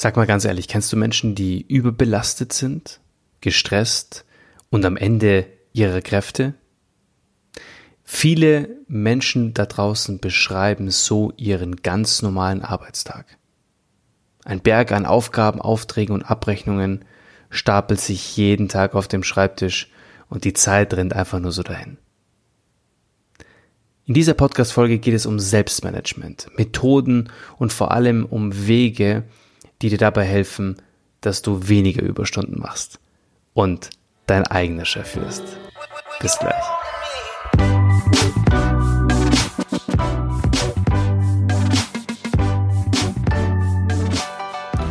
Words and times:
Sag 0.00 0.16
mal 0.16 0.28
ganz 0.28 0.44
ehrlich, 0.44 0.68
kennst 0.68 0.92
du 0.92 0.96
Menschen, 0.96 1.34
die 1.34 1.60
überbelastet 1.60 2.52
sind, 2.52 3.00
gestresst 3.40 4.24
und 4.70 4.84
am 4.84 4.96
Ende 4.96 5.46
ihrer 5.72 6.02
Kräfte? 6.02 6.54
Viele 8.04 8.76
Menschen 8.86 9.54
da 9.54 9.66
draußen 9.66 10.20
beschreiben 10.20 10.92
so 10.92 11.32
ihren 11.36 11.74
ganz 11.82 12.22
normalen 12.22 12.62
Arbeitstag. 12.62 13.38
Ein 14.44 14.60
Berg 14.60 14.92
an 14.92 15.04
Aufgaben, 15.04 15.60
Aufträgen 15.60 16.14
und 16.14 16.22
Abrechnungen 16.22 17.04
stapelt 17.50 18.00
sich 18.00 18.36
jeden 18.36 18.68
Tag 18.68 18.94
auf 18.94 19.08
dem 19.08 19.24
Schreibtisch 19.24 19.90
und 20.28 20.44
die 20.44 20.52
Zeit 20.52 20.94
rennt 20.94 21.12
einfach 21.12 21.40
nur 21.40 21.50
so 21.50 21.64
dahin. 21.64 21.98
In 24.04 24.14
dieser 24.14 24.34
Podcast-Folge 24.34 25.00
geht 25.00 25.14
es 25.14 25.26
um 25.26 25.40
Selbstmanagement, 25.40 26.56
Methoden 26.56 27.32
und 27.56 27.72
vor 27.72 27.90
allem 27.90 28.26
um 28.26 28.68
Wege, 28.68 29.24
die 29.82 29.90
dir 29.90 29.98
dabei 29.98 30.24
helfen, 30.24 30.82
dass 31.20 31.42
du 31.42 31.68
weniger 31.68 32.02
Überstunden 32.02 32.60
machst 32.60 33.00
und 33.54 33.90
dein 34.26 34.46
eigener 34.46 34.84
Chef 34.84 35.16
wirst. 35.16 35.44
Bis 36.20 36.38
gleich. 36.38 36.64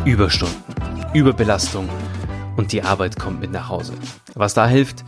Überstunden, 0.04 0.64
Überbelastung 1.12 1.88
und 2.56 2.72
die 2.72 2.82
Arbeit 2.82 3.18
kommt 3.18 3.40
mit 3.40 3.52
nach 3.52 3.68
Hause. 3.68 3.92
Was 4.34 4.54
da 4.54 4.66
hilft? 4.66 5.04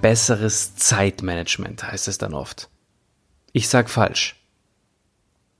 Besseres 0.00 0.74
Zeitmanagement 0.74 1.84
heißt 1.84 2.08
es 2.08 2.18
dann 2.18 2.34
oft. 2.34 2.68
Ich 3.52 3.68
sag 3.68 3.88
falsch. 3.88 4.36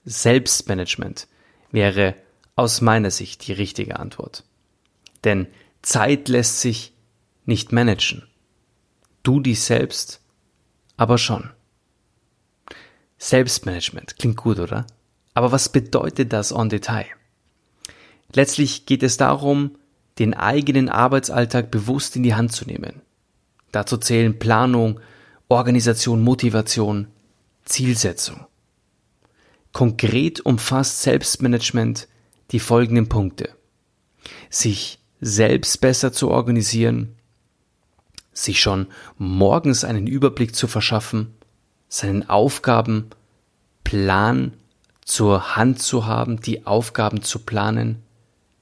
Selbstmanagement 0.05 1.29
wäre 1.71 2.17
aus 2.57 2.81
meiner 2.81 3.11
Sicht 3.11 3.47
die 3.47 3.53
richtige 3.53 3.99
Antwort. 3.99 4.45
Denn 5.25 5.47
Zeit 5.83 6.29
lässt 6.29 6.61
sich 6.61 6.93
nicht 7.45 7.73
managen. 7.73 8.25
Du 9.23 9.41
dich 9.41 9.61
selbst 9.61 10.21
aber 10.97 11.19
schon. 11.19 11.51
Selbstmanagement 13.19 14.19
klingt 14.19 14.37
gut, 14.37 14.59
oder? 14.59 14.87
Aber 15.35 15.53
was 15.53 15.69
bedeutet 15.69 16.33
das 16.33 16.51
en 16.51 16.69
Detail? 16.69 17.07
Letztlich 18.35 18.87
geht 18.87 19.03
es 19.03 19.17
darum, 19.17 19.79
den 20.19 20.35
eigenen 20.35 20.89
Arbeitsalltag 20.89 21.71
bewusst 21.71 22.17
in 22.17 22.23
die 22.23 22.35
Hand 22.35 22.53
zu 22.53 22.65
nehmen. 22.65 23.01
Dazu 23.71 23.97
zählen 23.97 24.39
Planung, 24.39 25.01
Organisation, 25.49 26.23
Motivation, 26.23 27.09
Zielsetzung. 27.65 28.47
Konkret 29.73 30.41
umfasst 30.41 31.03
Selbstmanagement 31.03 32.09
die 32.51 32.61
folgenden 32.61 33.09
Punkte. 33.09 33.51
Sich 34.51 34.99
selbst 35.21 35.81
besser 35.81 36.13
zu 36.13 36.31
organisieren, 36.31 37.17
sich 38.33 38.61
schon 38.61 38.87
morgens 39.19 39.85
einen 39.85 40.07
Überblick 40.07 40.55
zu 40.55 40.67
verschaffen, 40.67 41.35
seinen 41.89 42.29
Aufgaben 42.29 43.11
Plan 43.85 44.55
zur 45.05 45.57
Hand 45.57 45.83
zu 45.83 46.07
haben, 46.07 46.41
die 46.41 46.67
Aufgaben 46.67 47.23
zu 47.23 47.41
planen, 47.41 48.03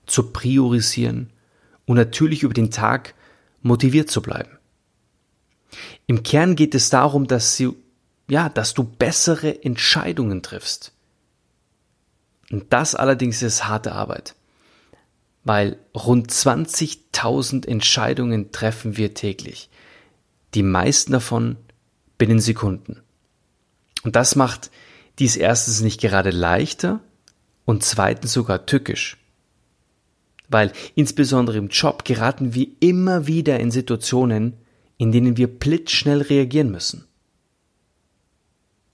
zu 0.06 0.32
priorisieren 0.32 1.30
und 1.86 1.96
natürlich 1.96 2.42
über 2.42 2.54
den 2.54 2.70
Tag 2.70 3.14
motiviert 3.62 4.10
zu 4.10 4.22
bleiben. 4.22 4.58
Im 6.06 6.22
Kern 6.22 6.56
geht 6.56 6.74
es 6.74 6.90
darum, 6.90 7.26
dass 7.26 7.56
sie 7.56 7.70
ja, 8.28 8.48
dass 8.48 8.74
du 8.74 8.84
bessere 8.84 9.64
Entscheidungen 9.64 10.42
triffst. 10.42 10.92
Und 12.50 12.72
das 12.72 12.94
allerdings 12.94 13.42
ist 13.42 13.68
harte 13.68 13.92
Arbeit, 13.92 14.34
weil 15.44 15.78
rund 15.94 16.30
20.000 16.30 17.66
Entscheidungen 17.66 18.52
treffen 18.52 18.96
wir 18.96 19.14
täglich. 19.14 19.70
Die 20.54 20.62
meisten 20.62 21.12
davon 21.12 21.56
binnen 22.18 22.40
Sekunden. 22.40 23.00
Und 24.02 24.16
das 24.16 24.34
macht 24.34 24.70
dies 25.18 25.36
erstens 25.36 25.80
nicht 25.80 26.00
gerade 26.00 26.30
leichter 26.30 27.00
und 27.64 27.84
zweitens 27.84 28.32
sogar 28.32 28.66
tückisch. 28.66 29.16
Weil 30.48 30.72
insbesondere 30.96 31.58
im 31.58 31.68
Job 31.68 32.04
geraten 32.04 32.54
wir 32.54 32.66
immer 32.80 33.28
wieder 33.28 33.60
in 33.60 33.70
Situationen, 33.70 34.54
in 34.98 35.12
denen 35.12 35.36
wir 35.36 35.46
blitzschnell 35.46 36.22
reagieren 36.22 36.70
müssen. 36.72 37.04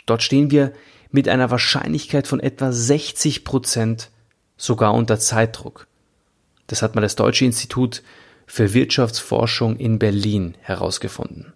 Dort 0.04 0.22
stehen 0.22 0.50
wir 0.50 0.72
mit 1.10 1.28
einer 1.28 1.50
Wahrscheinlichkeit 1.50 2.26
von 2.26 2.40
etwa 2.40 2.72
60 2.72 3.44
Prozent 3.44 4.10
sogar 4.56 4.94
unter 4.94 5.18
Zeitdruck. 5.18 5.86
Das 6.66 6.82
hat 6.82 6.94
mal 6.94 7.00
das 7.00 7.16
Deutsche 7.16 7.44
Institut 7.44 8.02
für 8.46 8.74
Wirtschaftsforschung 8.74 9.76
in 9.76 9.98
Berlin 9.98 10.54
herausgefunden. 10.60 11.52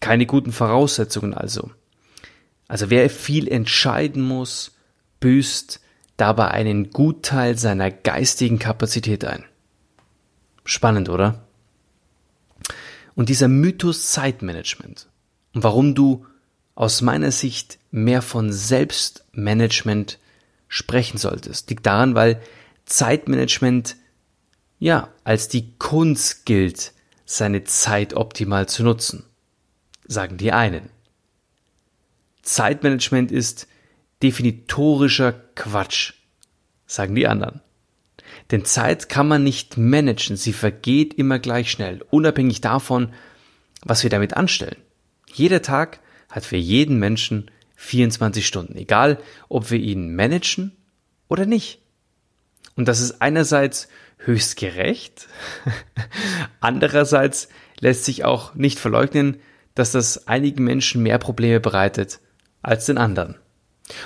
Keine 0.00 0.26
guten 0.26 0.52
Voraussetzungen 0.52 1.34
also. 1.34 1.70
Also 2.68 2.90
wer 2.90 3.08
viel 3.10 3.48
entscheiden 3.48 4.22
muss, 4.22 4.76
büßt 5.20 5.80
dabei 6.16 6.48
einen 6.48 6.90
Gutteil 6.90 7.58
seiner 7.58 7.90
geistigen 7.90 8.58
Kapazität 8.58 9.24
ein. 9.24 9.44
Spannend, 10.64 11.08
oder? 11.08 11.46
Und 13.14 13.28
dieser 13.28 13.48
Mythos 13.48 14.10
Zeitmanagement 14.10 15.08
und 15.54 15.62
warum 15.62 15.94
du 15.94 16.26
aus 16.76 17.00
meiner 17.02 17.32
Sicht 17.32 17.78
mehr 17.90 18.22
von 18.22 18.52
Selbstmanagement 18.52 20.20
sprechen 20.68 21.18
solltest. 21.18 21.68
Liegt 21.70 21.86
daran, 21.86 22.14
weil 22.14 22.40
Zeitmanagement 22.84 23.96
ja 24.78 25.08
als 25.24 25.48
die 25.48 25.72
Kunst 25.78 26.46
gilt, 26.46 26.92
seine 27.24 27.64
Zeit 27.64 28.14
optimal 28.14 28.68
zu 28.68 28.84
nutzen, 28.84 29.24
sagen 30.06 30.36
die 30.36 30.52
einen. 30.52 30.90
Zeitmanagement 32.42 33.32
ist 33.32 33.66
definitorischer 34.22 35.32
Quatsch, 35.32 36.12
sagen 36.86 37.16
die 37.16 37.26
anderen. 37.26 37.62
Denn 38.50 38.64
Zeit 38.64 39.08
kann 39.08 39.26
man 39.26 39.42
nicht 39.42 39.76
managen, 39.76 40.36
sie 40.36 40.52
vergeht 40.52 41.14
immer 41.14 41.38
gleich 41.38 41.70
schnell, 41.70 42.04
unabhängig 42.10 42.60
davon, 42.60 43.12
was 43.82 44.02
wir 44.02 44.10
damit 44.10 44.34
anstellen. 44.34 44.76
Jeder 45.32 45.62
Tag 45.62 46.00
hat 46.36 46.44
für 46.44 46.56
jeden 46.56 46.98
Menschen 46.98 47.50
24 47.76 48.46
Stunden, 48.46 48.76
egal 48.76 49.18
ob 49.48 49.70
wir 49.70 49.78
ihn 49.78 50.14
managen 50.14 50.76
oder 51.28 51.46
nicht. 51.46 51.80
Und 52.76 52.88
das 52.88 53.00
ist 53.00 53.22
einerseits 53.22 53.88
höchst 54.18 54.56
gerecht, 54.56 55.28
andererseits 56.60 57.48
lässt 57.80 58.04
sich 58.04 58.24
auch 58.24 58.54
nicht 58.54 58.78
verleugnen, 58.78 59.38
dass 59.74 59.92
das 59.92 60.28
einigen 60.28 60.62
Menschen 60.62 61.02
mehr 61.02 61.18
Probleme 61.18 61.58
bereitet 61.58 62.20
als 62.62 62.84
den 62.84 62.98
anderen. 62.98 63.36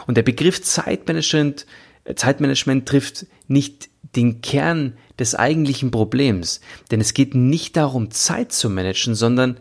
Und 0.06 0.16
der 0.16 0.22
Begriff 0.22 0.62
Zeitmanagement, 0.62 1.66
Zeitmanagement 2.14 2.88
trifft 2.88 3.26
nicht 3.48 3.88
den 4.14 4.40
Kern 4.40 4.96
des 5.18 5.34
eigentlichen 5.34 5.90
Problems, 5.90 6.60
denn 6.92 7.00
es 7.00 7.12
geht 7.12 7.34
nicht 7.34 7.76
darum, 7.76 8.12
Zeit 8.12 8.52
zu 8.52 8.70
managen, 8.70 9.16
sondern 9.16 9.58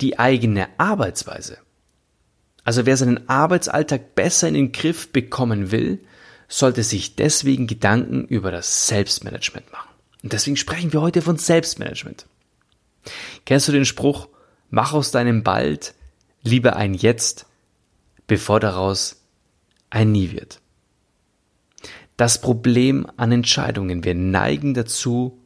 die 0.00 0.18
eigene 0.18 0.68
Arbeitsweise. 0.78 1.58
Also 2.68 2.84
wer 2.84 2.98
seinen 2.98 3.30
Arbeitsalltag 3.30 4.14
besser 4.14 4.46
in 4.46 4.52
den 4.52 4.72
Griff 4.72 5.10
bekommen 5.10 5.70
will, 5.70 6.00
sollte 6.48 6.82
sich 6.82 7.16
deswegen 7.16 7.66
Gedanken 7.66 8.26
über 8.26 8.50
das 8.50 8.88
Selbstmanagement 8.88 9.72
machen. 9.72 9.88
Und 10.22 10.34
deswegen 10.34 10.58
sprechen 10.58 10.92
wir 10.92 11.00
heute 11.00 11.22
von 11.22 11.38
Selbstmanagement. 11.38 12.26
Kennst 13.46 13.68
du 13.68 13.72
den 13.72 13.86
Spruch, 13.86 14.28
mach 14.68 14.92
aus 14.92 15.12
deinem 15.12 15.42
Bald 15.44 15.94
lieber 16.42 16.76
ein 16.76 16.92
Jetzt, 16.92 17.46
bevor 18.26 18.60
daraus 18.60 19.22
ein 19.88 20.12
Nie 20.12 20.32
wird? 20.32 20.60
Das 22.18 22.38
Problem 22.42 23.10
an 23.16 23.32
Entscheidungen, 23.32 24.04
wir 24.04 24.14
neigen 24.14 24.74
dazu, 24.74 25.40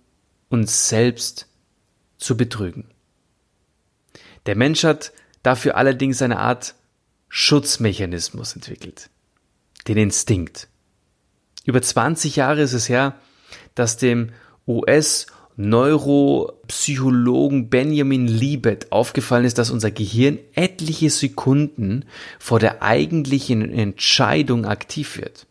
uns 0.49 0.89
selbst 0.89 1.47
zu 2.19 2.37
betrügen. 2.37 2.91
Der 4.47 4.57
Mensch 4.57 4.83
hat 4.83 5.13
dafür 5.45 5.77
allerdings 5.77 6.21
eine 6.21 6.41
Art 6.41 6.75
Schutzmechanismus 7.35 8.55
entwickelt. 8.55 9.09
Den 9.89 9.97
Instinkt. 9.97 10.69
Über 11.65 11.81
20 11.81 12.37
Jahre 12.37 12.61
ist 12.61 12.75
es 12.75 12.91
her, 12.91 13.15
dass 13.75 13.97
dem 13.97 14.33
US 14.67 15.29
Neuropsychologen 15.57 17.71
Benjamin 17.71 18.29
Libet 18.29 18.93
aufgefallen 18.93 19.47
ist, 19.47 19.57
dass 19.57 19.71
unser 19.71 19.91
Gehirn 19.91 20.41
etliche 20.53 21.09
Sekunden 21.09 22.05
vor 22.39 22.59
der 22.59 22.83
eigentlichen 22.83 23.73
Entscheidung 23.73 24.67
aktiv 24.67 25.17
wird. 25.17 25.47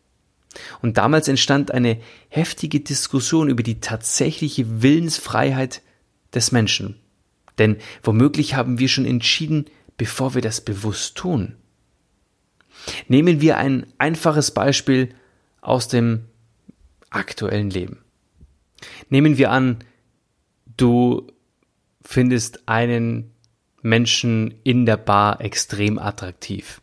Und 0.83 0.99
damals 0.99 1.27
entstand 1.27 1.71
eine 1.71 1.99
heftige 2.29 2.81
Diskussion 2.81 3.49
über 3.49 3.63
die 3.63 3.81
tatsächliche 3.81 4.83
Willensfreiheit 4.83 5.81
des 6.31 6.51
Menschen. 6.51 6.99
Denn 7.57 7.77
womöglich 8.03 8.53
haben 8.53 8.77
wir 8.77 8.87
schon 8.87 9.05
entschieden, 9.05 9.65
bevor 9.97 10.35
wir 10.35 10.43
das 10.43 10.61
bewusst 10.61 11.15
tun. 11.15 11.55
Nehmen 13.07 13.41
wir 13.41 13.57
ein 13.57 13.85
einfaches 13.97 14.51
Beispiel 14.51 15.13
aus 15.61 15.87
dem 15.87 16.25
aktuellen 17.09 17.69
Leben. 17.69 17.99
Nehmen 19.09 19.37
wir 19.37 19.51
an, 19.51 19.83
du 20.77 21.27
findest 22.01 22.67
einen 22.67 23.31
Menschen 23.81 24.55
in 24.63 24.85
der 24.85 24.97
Bar 24.97 25.41
extrem 25.41 25.99
attraktiv 25.99 26.81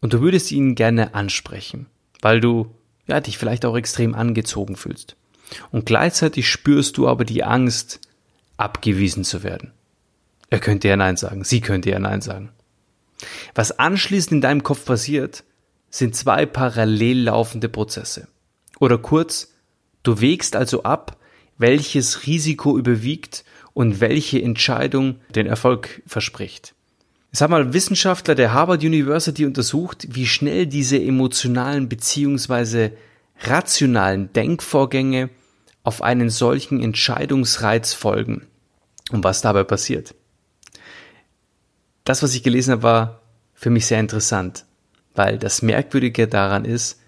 und 0.00 0.12
du 0.12 0.20
würdest 0.20 0.52
ihn 0.52 0.74
gerne 0.74 1.14
ansprechen, 1.14 1.86
weil 2.20 2.40
du 2.40 2.74
ja 3.06 3.20
dich 3.20 3.38
vielleicht 3.38 3.64
auch 3.64 3.76
extrem 3.76 4.14
angezogen 4.14 4.76
fühlst. 4.76 5.16
Und 5.70 5.86
gleichzeitig 5.86 6.48
spürst 6.48 6.96
du 6.96 7.08
aber 7.08 7.24
die 7.24 7.44
Angst, 7.44 8.00
abgewiesen 8.56 9.24
zu 9.24 9.42
werden. 9.42 9.72
Er 10.50 10.58
könnte 10.58 10.88
ja 10.88 10.96
Nein 10.96 11.16
sagen, 11.16 11.44
sie 11.44 11.60
könnte 11.60 11.90
ja 11.90 11.98
Nein 11.98 12.20
sagen. 12.20 12.50
Was 13.54 13.78
anschließend 13.78 14.32
in 14.32 14.40
deinem 14.40 14.62
Kopf 14.62 14.84
passiert, 14.84 15.44
sind 15.90 16.16
zwei 16.16 16.46
parallel 16.46 17.24
laufende 17.24 17.68
Prozesse. 17.68 18.28
Oder 18.80 18.98
kurz, 18.98 19.54
du 20.02 20.20
wägst 20.20 20.56
also 20.56 20.82
ab, 20.82 21.16
welches 21.56 22.26
Risiko 22.26 22.76
überwiegt 22.76 23.44
und 23.72 24.00
welche 24.00 24.42
Entscheidung 24.42 25.20
den 25.34 25.46
Erfolg 25.46 26.02
verspricht. 26.06 26.74
Es 27.30 27.40
haben 27.40 27.50
mal 27.50 27.72
Wissenschaftler 27.72 28.34
der 28.36 28.52
Harvard 28.52 28.84
University 28.84 29.44
untersucht, 29.44 30.06
wie 30.10 30.26
schnell 30.26 30.66
diese 30.66 31.00
emotionalen 31.00 31.88
bzw. 31.88 32.90
rationalen 33.40 34.32
Denkvorgänge 34.32 35.30
auf 35.82 36.00
einen 36.02 36.30
solchen 36.30 36.80
Entscheidungsreiz 36.80 37.92
folgen 37.92 38.46
und 39.10 39.24
was 39.24 39.42
dabei 39.42 39.64
passiert. 39.64 40.14
Das, 42.04 42.22
was 42.22 42.34
ich 42.34 42.42
gelesen 42.42 42.72
habe, 42.72 42.82
war 42.82 43.22
für 43.54 43.70
mich 43.70 43.86
sehr 43.86 44.00
interessant, 44.00 44.66
weil 45.14 45.38
das 45.38 45.62
Merkwürdige 45.62 46.28
daran 46.28 46.66
ist, 46.66 47.00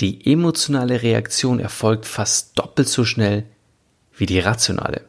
die 0.00 0.26
emotionale 0.26 1.02
Reaktion 1.02 1.60
erfolgt 1.60 2.06
fast 2.06 2.58
doppelt 2.58 2.88
so 2.88 3.04
schnell 3.04 3.44
wie 4.16 4.26
die 4.26 4.40
rationale. 4.40 5.02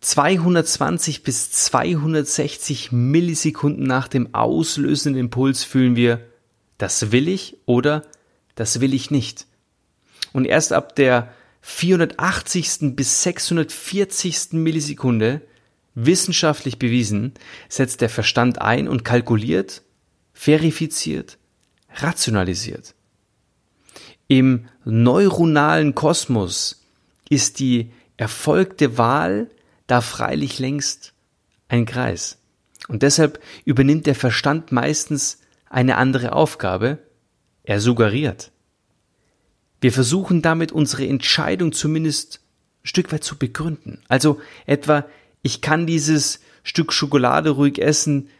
220 0.00 1.22
bis 1.22 1.50
260 1.50 2.92
Millisekunden 2.92 3.84
nach 3.84 4.06
dem 4.06 4.34
auslösenden 4.34 5.18
Impuls 5.18 5.64
fühlen 5.64 5.96
wir, 5.96 6.20
das 6.78 7.10
will 7.10 7.26
ich 7.26 7.56
oder 7.64 8.04
das 8.54 8.80
will 8.80 8.94
ich 8.94 9.10
nicht. 9.10 9.46
Und 10.32 10.44
erst 10.44 10.72
ab 10.72 10.94
der 10.94 11.32
480. 11.62 12.94
bis 12.94 13.22
640. 13.22 14.52
Millisekunde 14.52 15.40
wissenschaftlich 15.94 16.78
bewiesen, 16.78 17.34
setzt 17.68 18.00
der 18.00 18.08
Verstand 18.08 18.60
ein 18.60 18.88
und 18.88 19.04
kalkuliert, 19.04 19.82
verifiziert, 20.32 21.38
rationalisiert. 21.94 22.94
Im 24.26 24.66
neuronalen 24.84 25.94
Kosmos 25.94 26.84
ist 27.28 27.60
die 27.60 27.90
erfolgte 28.16 28.98
Wahl 28.98 29.50
da 29.86 30.00
freilich 30.00 30.58
längst 30.58 31.12
ein 31.68 31.86
Kreis. 31.86 32.38
Und 32.88 33.02
deshalb 33.02 33.40
übernimmt 33.64 34.06
der 34.06 34.14
Verstand 34.14 34.72
meistens 34.72 35.40
eine 35.68 35.96
andere 35.96 36.32
Aufgabe, 36.32 36.98
er 37.62 37.80
suggeriert. 37.80 38.52
Wir 39.80 39.92
versuchen 39.92 40.42
damit 40.42 40.72
unsere 40.72 41.06
Entscheidung 41.06 41.72
zumindest 41.72 42.40
ein 42.82 42.86
Stück 42.86 43.12
weit 43.12 43.24
zu 43.24 43.36
begründen. 43.36 44.02
Also 44.08 44.40
etwa, 44.66 45.06
ich 45.44 45.60
kann 45.60 45.86
dieses 45.86 46.40
Stück 46.62 46.92
Schokolade 46.92 47.50
ruhig 47.50 47.78
essen, 47.78 48.30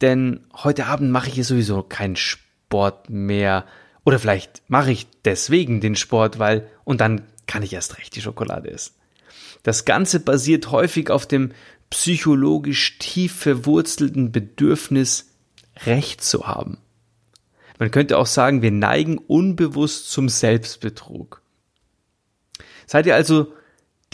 denn 0.00 0.40
heute 0.52 0.86
Abend 0.86 1.10
mache 1.12 1.30
ich 1.30 1.46
sowieso 1.46 1.82
keinen 1.84 2.16
Sport 2.16 3.08
mehr. 3.08 3.64
Oder 4.04 4.18
vielleicht 4.18 4.62
mache 4.66 4.90
ich 4.90 5.06
deswegen 5.24 5.80
den 5.80 5.94
Sport, 5.94 6.40
weil, 6.40 6.68
und 6.82 7.00
dann 7.00 7.22
kann 7.46 7.62
ich 7.62 7.72
erst 7.72 7.98
recht 7.98 8.16
die 8.16 8.20
Schokolade 8.20 8.68
essen. 8.68 8.94
Das 9.62 9.84
Ganze 9.84 10.18
basiert 10.18 10.72
häufig 10.72 11.08
auf 11.08 11.24
dem 11.24 11.52
psychologisch 11.88 12.98
tief 12.98 13.32
verwurzelten 13.36 14.32
Bedürfnis, 14.32 15.30
Recht 15.86 16.22
zu 16.22 16.48
haben. 16.48 16.78
Man 17.78 17.92
könnte 17.92 18.18
auch 18.18 18.26
sagen, 18.26 18.60
wir 18.60 18.72
neigen 18.72 19.18
unbewusst 19.18 20.10
zum 20.10 20.28
Selbstbetrug. 20.28 21.42
Seid 22.86 23.06
ihr 23.06 23.14
also 23.14 23.52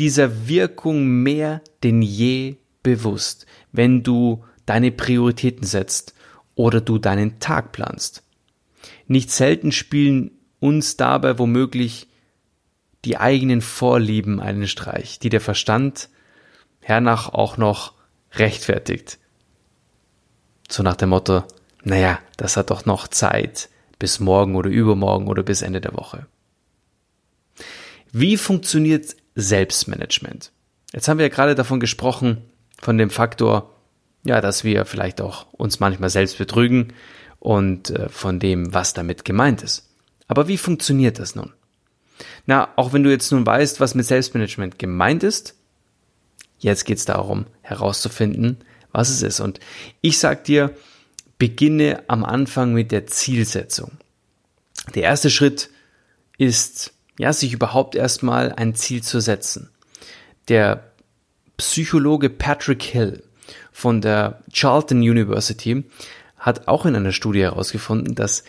dieser 0.01 0.49
Wirkung 0.49 1.07
mehr 1.07 1.61
denn 1.83 2.01
je 2.01 2.57
bewusst, 2.83 3.45
wenn 3.71 4.03
du 4.03 4.43
deine 4.65 4.93
Prioritäten 4.93 5.67
setzt 5.67 6.15
oder 6.55 6.81
du 6.81 6.97
deinen 6.97 7.39
Tag 7.39 7.73
planst. 7.73 8.23
Nicht 9.07 9.31
selten 9.31 9.73
spielen 9.73 10.31
uns 10.59 10.97
dabei 10.97 11.39
womöglich 11.39 12.09
die 13.05 13.19
eigenen 13.19 13.61
Vorlieben 13.61 14.41
einen 14.41 14.67
Streich, 14.67 15.19
die 15.19 15.29
der 15.29 15.43
Verstand 15.43 16.09
hernach 16.81 17.29
auch 17.29 17.59
noch 17.59 17.93
rechtfertigt. 18.33 19.19
So 20.67 20.83
nach 20.83 20.97
dem 20.97 21.11
Motto, 21.11 21.45
naja, 21.85 22.21
das 22.39 22.57
hat 22.57 22.71
doch 22.71 22.87
noch 22.87 23.07
Zeit 23.07 23.69
bis 23.99 24.19
morgen 24.19 24.57
oder 24.57 24.71
übermorgen 24.71 25.29
oder 25.29 25.43
bis 25.43 25.61
Ende 25.61 25.83
der 25.83 25.95
Woche. 25.95 26.27
Wie 28.13 28.39
funktioniert 28.39 29.15
Selbstmanagement? 29.35 30.53
Jetzt 30.93 31.09
haben 31.09 31.19
wir 31.19 31.27
ja 31.27 31.33
gerade 31.33 31.55
davon 31.55 31.81
gesprochen, 31.81 32.43
von 32.81 32.99
dem 32.99 33.11
Faktor, 33.11 33.75
ja, 34.25 34.41
dass 34.41 34.65
wir 34.65 34.85
vielleicht 34.85 35.21
auch 35.21 35.53
uns 35.53 35.81
manchmal 35.81 36.11
selbst 36.11 36.39
betrügen 36.39 36.93
und 37.39 37.91
äh, 37.91 38.09
von 38.09 38.39
dem, 38.41 38.73
was 38.75 38.95
damit 38.95 39.25
gemeint 39.25 39.63
ist. 39.63 39.89
Aber 40.29 40.49
wie 40.49 40.59
funktioniert 40.59 41.19
das 41.19 41.35
nun? 41.35 41.53
Na, 42.47 42.69
auch 42.77 42.93
wenn 42.93 43.03
du 43.03 43.11
jetzt 43.11 43.33
nun 43.33 43.47
weißt, 43.47 43.81
was 43.81 43.95
mit 43.95 44.07
Selbstmanagement 44.07 44.79
gemeint 44.79 45.23
ist, 45.23 45.55
jetzt 46.59 46.85
geht 46.85 46.99
es 46.99 47.05
darum, 47.05 47.47
herauszufinden, 47.63 48.59
was 48.93 49.09
es 49.09 49.23
ist. 49.23 49.41
Und 49.41 49.61
ich 50.01 50.19
sag 50.19 50.45
dir, 50.45 50.75
beginne 51.39 52.05
am 52.09 52.25
Anfang 52.25 52.75
mit 52.75 52.93
der 52.93 53.07
Zielsetzung. 53.07 53.93
Der 54.95 55.05
erste 55.05 55.31
Schritt 55.31 55.71
ist, 56.39 56.93
ja, 57.21 57.35
sich 57.35 57.53
überhaupt 57.53 57.97
erstmal 57.97 58.51
ein 58.53 58.75
Ziel 58.75 59.03
zu 59.03 59.21
setzen. 59.21 59.69
Der 60.49 60.91
Psychologe 61.59 62.31
Patrick 62.31 62.83
Hill 62.83 63.23
von 63.73 64.01
der 64.01 64.43
Charlton 64.51 65.01
University 65.01 65.85
hat 66.39 66.67
auch 66.67 66.87
in 66.87 66.97
einer 66.97 67.13
Studie 67.13 67.43
herausgefunden, 67.43 68.15
dass 68.15 68.45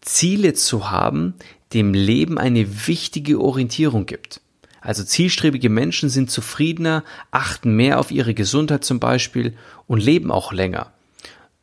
Ziele 0.00 0.54
zu 0.54 0.90
haben 0.90 1.34
dem 1.74 1.92
Leben 1.92 2.38
eine 2.38 2.86
wichtige 2.86 3.38
Orientierung 3.38 4.06
gibt. 4.06 4.40
Also 4.80 5.04
zielstrebige 5.04 5.68
Menschen 5.68 6.08
sind 6.08 6.30
zufriedener, 6.30 7.04
achten 7.30 7.76
mehr 7.76 8.00
auf 8.00 8.10
ihre 8.10 8.32
Gesundheit 8.32 8.84
zum 8.84 9.00
Beispiel 9.00 9.54
und 9.86 10.02
leben 10.02 10.30
auch 10.30 10.54
länger. 10.54 10.94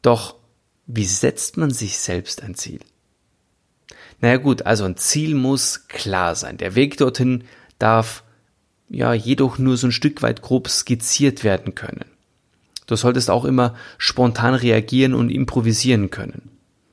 Doch 0.04 0.36
wie 0.86 1.06
setzt 1.06 1.58
man 1.58 1.72
sich 1.72 1.98
selbst 1.98 2.44
ein 2.44 2.54
Ziel? 2.54 2.82
Naja 4.22 4.38
gut, 4.38 4.64
also 4.64 4.84
ein 4.84 4.98
Ziel 4.98 5.36
muss 5.36 5.88
klar 5.88 6.36
sein. 6.36 6.58
Der 6.58 6.76
Weg 6.76 6.98
dorthin 6.98 7.46
darf 7.78 8.24
ja 8.90 9.14
jedoch 9.14 9.58
nur 9.58 9.78
so 9.78 9.88
ein 9.88 9.92
Stück 9.92 10.22
weit 10.22 10.42
grob 10.42 10.68
skizziert 10.68 11.44
werden 11.44 11.76
können. 11.76 12.06
Du 12.86 12.96
solltest 12.96 13.30
auch 13.30 13.46
immer 13.46 13.76
spontan 13.98 14.56
reagieren 14.56 15.14
und 15.14 15.30
improvisieren 15.30 16.10
können. 16.10 16.50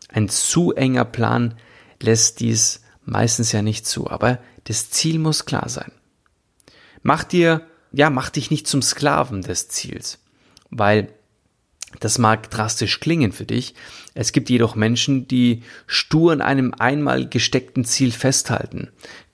Ein 0.09 0.29
zu 0.29 0.75
enger 0.75 1.05
Plan 1.05 1.55
lässt 2.01 2.41
dies 2.41 2.83
meistens 3.05 3.53
ja 3.53 3.63
nicht 3.63 3.87
zu, 3.87 4.11
aber 4.11 4.39
das 4.65 4.91
Ziel 4.91 5.19
muss 5.19 5.47
klar 5.47 5.69
sein. 5.69 5.93
Mach 7.03 7.25
dir, 7.25 7.63
ja, 7.93 8.11
mach 8.11 8.31
dich 8.31 8.51
nicht 8.51 8.67
zum 8.67 8.83
Sklaven 8.83 9.43
des 9.43 9.69
Ziels, 9.69 10.19
weil 10.71 11.09
das 12.01 12.19
mag 12.19 12.51
drastisch 12.51 13.01
klingen 13.01 13.33
für 13.33 13.45
dich. 13.45 13.75
Es 14.15 14.33
gibt 14.33 14.51
jedoch 14.51 14.75
Menschen, 14.75 15.29
die 15.29 15.63
stur 15.87 16.33
an 16.33 16.41
einem 16.41 16.75
einmal 16.79 17.29
gesteckten 17.29 17.85
Ziel 17.85 18.13
festhalten. 18.13 18.89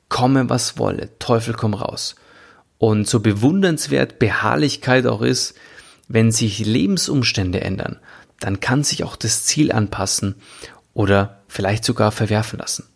Komme 0.09 0.49
was 0.49 0.79
wolle, 0.79 1.11
Teufel 1.19 1.55
komm 1.55 1.75
raus. 1.75 2.17
Und 2.79 3.09
so 3.09 3.21
bewundernswert 3.21 4.19
Beharrlichkeit 4.19 5.07
auch 5.07 5.23
ist, 5.23 5.55
wenn 6.09 6.33
sich 6.33 6.59
Lebensumstände 6.59 7.61
ändern, 7.61 7.99
dann 8.41 8.61
kann 8.61 8.83
sich 8.85 9.05
auch 9.05 9.17
das 9.17 9.45
Ziel 9.45 9.73
anpassen 9.73 10.35
oder 10.95 11.43
vielleicht 11.49 11.85
sogar 11.85 12.11
verwerfen 12.13 12.59
lassen. 12.59 12.89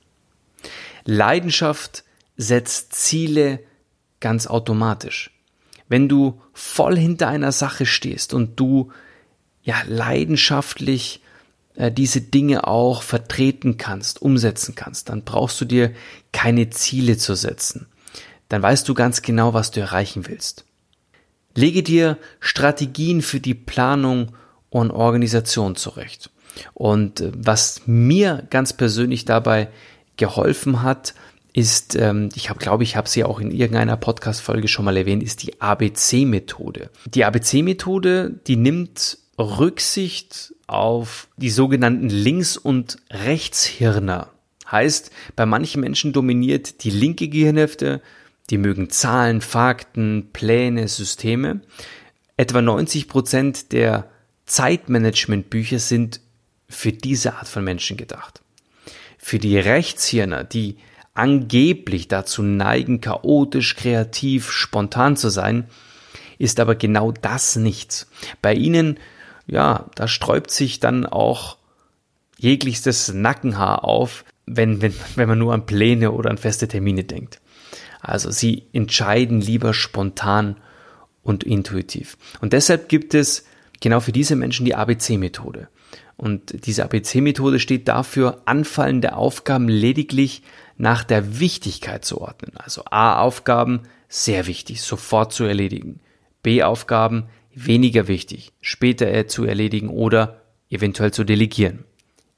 Leidenschaft 1.05 2.05
setzt 2.37 2.95
Ziele 2.95 3.61
ganz 4.21 4.47
automatisch. 4.47 5.31
Wenn 5.89 6.09
du 6.09 6.43
voll 6.53 6.99
hinter 6.99 7.29
einer 7.29 7.53
Sache 7.53 7.87
stehst 7.87 8.35
und 8.35 8.59
du 8.59 8.91
ja 9.67 9.83
leidenschaftlich 9.87 11.21
äh, 11.75 11.93
diese 11.93 12.23
Dinge 12.23 12.67
auch 12.67 13.03
vertreten 13.03 13.77
kannst, 13.77 14.23
umsetzen 14.23 14.75
kannst, 14.75 15.11
dann 15.11 15.25
brauchst 15.25 15.61
du 15.61 15.67
dir 15.67 15.93
keine 16.33 16.71
Ziele 16.71 17.19
zu 17.19 17.35
setzen. 17.35 17.87
Dann 18.49 18.63
weißt 18.63 18.89
du 18.89 18.95
ganz 18.95 19.21
genau, 19.21 19.53
was 19.53 19.73
du 19.73 19.81
erreichen 19.81 20.27
willst. 20.27 20.65
Lege 21.55 21.83
dir 21.83 22.17
Strategien 22.39 23.21
für 23.21 23.41
die 23.41 23.55
Planung 23.55 24.33
und 24.71 24.91
Organisation 24.91 25.75
zurecht. 25.75 26.31
Und 26.73 27.21
äh, 27.21 27.33
was 27.35 27.83
mir 27.87 28.47
ganz 28.49 28.73
persönlich 28.73 29.25
dabei 29.25 29.69
geholfen 30.17 30.83
hat, 30.83 31.15
ist, 31.53 31.97
ähm, 31.97 32.29
ich 32.35 32.51
habe, 32.51 32.61
glaube 32.61 32.85
ich, 32.85 32.97
habe 32.97 33.09
sie 33.09 33.25
auch 33.25 33.41
in 33.41 33.51
irgendeiner 33.51 33.97
Podcast-Folge 33.97 34.69
schon 34.69 34.85
mal 34.85 34.97
erwähnt, 34.97 35.23
ist 35.23 35.43
die 35.43 35.61
ABC-Methode. 35.61 36.91
Die 37.07 37.25
ABC-Methode, 37.25 38.39
die 38.47 38.57
nimmt 38.57 39.19
Rücksicht 39.39 40.55
auf 40.67 41.29
die 41.37 41.51
sogenannten 41.51 42.09
Links- 42.09 42.57
und 42.57 42.97
Rechtshirner. 43.11 44.31
Heißt, 44.71 45.11
bei 45.37 45.47
manchen 45.47 45.81
Menschen 45.81 46.13
dominiert 46.13 46.83
die 46.85 46.91
linke 46.91 47.29
Gehirnhälfte, 47.29 48.01
die 48.51 48.59
mögen 48.59 48.91
Zahlen, 48.91 49.41
Fakten, 49.41 50.31
Pläne, 50.33 50.89
Systeme. 50.89 51.61
Etwa 52.37 52.63
90 52.63 53.09
Prozent 53.09 53.73
der 53.73 54.09
Zeitmanagement-Bücher 54.47 55.79
sind 55.79 56.21
für 56.69 56.93
diese 56.93 57.35
Art 57.35 57.49
von 57.49 57.65
Menschen 57.65 57.97
gedacht. 57.97 58.41
Für 59.19 59.39
die 59.39 59.59
Rechtshirner, 59.59 60.45
die 60.45 60.77
angeblich 61.15 62.09
dazu 62.09 62.43
neigen, 62.43 63.01
chaotisch, 63.01 63.77
kreativ, 63.77 64.51
spontan 64.51 65.17
zu 65.17 65.29
sein, 65.31 65.67
ist 66.39 66.61
aber 66.61 66.75
genau 66.75 67.13
das 67.13 67.57
nichts. 67.57 68.09
Bei 68.43 68.55
ihnen, 68.55 68.99
ja, 69.47 69.87
da 69.95 70.09
sträubt 70.09 70.51
sich 70.51 70.81
dann 70.81 71.07
auch 71.07 71.57
jeglichstes 72.39 73.13
Nackenhaar 73.13 73.85
auf, 73.85 74.25
wenn, 74.47 74.83
wenn, 74.83 74.95
wenn 75.15 75.29
man 75.29 75.39
nur 75.39 75.55
an 75.55 75.67
Pläne 75.67 76.13
oder 76.13 76.31
an 76.31 76.39
feste 76.39 76.69
Termine 76.69 77.05
denkt. 77.05 77.41
Also 78.01 78.31
sie 78.31 78.65
entscheiden 78.73 79.41
lieber 79.41 79.75
spontan 79.75 80.57
und 81.23 81.45
intuitiv. 81.45 82.17
Und 82.41 82.53
deshalb 82.53 82.89
gibt 82.89 83.15
es 83.15 83.45
genau 83.81 84.01
für 84.01 84.13
diese 84.13 84.37
Menschen 84.37 84.65
die 84.65 84.75
ABC-Methode. 84.75 85.69
Und 86.17 86.67
diese 86.67 86.85
ABC-Methode 86.85 87.59
steht 87.59 87.89
dafür, 87.89 88.43
anfallende 88.47 89.17
Aufgaben 89.17 89.69
lediglich 89.69 90.43
nach 90.79 91.05
der 91.05 91.41
Wichtigkeit 91.41 92.05
zu 92.05 92.21
ordnen. 92.21 92.53
Also 92.57 92.85
A-Aufgaben, 92.91 93.83
sehr 94.09 94.47
wichtig, 94.47 94.83
sofort 94.83 95.33
zu 95.33 95.45
erledigen. 95.45 96.01
B-Aufgaben, 96.43 97.25
weniger 97.57 98.07
wichtig, 98.07 98.53
später 98.61 99.27
zu 99.27 99.45
erledigen 99.45 99.89
oder 99.89 100.43
eventuell 100.71 101.13
zu 101.13 101.25
delegieren. 101.25 101.85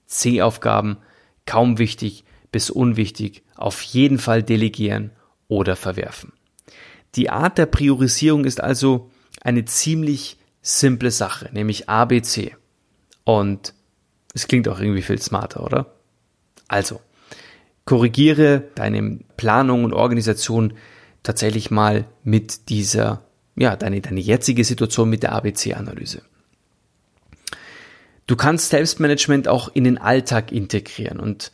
C-Aufgaben, 0.06 0.98
kaum 1.44 1.78
wichtig 1.78 2.25
bis 2.52 2.70
unwichtig, 2.70 3.42
auf 3.56 3.82
jeden 3.82 4.18
Fall 4.18 4.42
delegieren 4.42 5.10
oder 5.48 5.76
verwerfen. 5.76 6.32
Die 7.16 7.30
Art 7.30 7.58
der 7.58 7.66
Priorisierung 7.66 8.44
ist 8.44 8.60
also 8.62 9.10
eine 9.42 9.64
ziemlich 9.64 10.38
simple 10.62 11.10
Sache, 11.10 11.50
nämlich 11.52 11.88
ABC. 11.88 12.56
Und 13.25 13.75
es 14.34 14.46
klingt 14.46 14.68
auch 14.68 14.80
irgendwie 14.80 15.02
viel 15.02 15.20
smarter, 15.20 15.64
oder? 15.64 15.94
Also, 16.68 17.00
korrigiere 17.84 18.64
deine 18.75 19.20
Planung 19.37 19.84
und 19.84 19.94
Organisation 19.94 20.75
tatsächlich 21.22 21.70
mal 21.70 22.04
mit 22.22 22.68
dieser, 22.68 23.25
ja, 23.58 23.76
deine, 23.76 24.00
deine 24.00 24.20
jetzige 24.20 24.64
Situation 24.64 25.10
mit 25.10 25.22
der 25.22 25.32
ABC-Analyse. 25.32 26.22
Du 28.26 28.36
kannst 28.36 28.70
Selbstmanagement 28.70 29.48
auch 29.48 29.68
in 29.72 29.84
den 29.84 29.98
Alltag 29.98 30.52
integrieren 30.52 31.18
und 31.18 31.50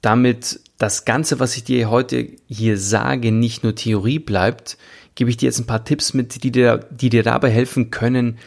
damit 0.00 0.60
das 0.78 1.04
Ganze, 1.04 1.38
was 1.38 1.56
ich 1.56 1.64
dir 1.64 1.90
heute 1.90 2.28
hier 2.48 2.78
sage, 2.78 3.30
nicht 3.30 3.62
nur 3.62 3.74
Theorie 3.74 4.18
bleibt, 4.18 4.76
gebe 5.14 5.30
ich 5.30 5.36
dir 5.36 5.46
jetzt 5.46 5.60
ein 5.60 5.66
paar 5.66 5.84
Tipps 5.84 6.14
mit, 6.14 6.42
die 6.42 6.50
dir, 6.50 6.86
die 6.90 7.10
dir 7.10 7.22
dabei 7.22 7.50
helfen 7.50 7.90
können, 7.90 8.38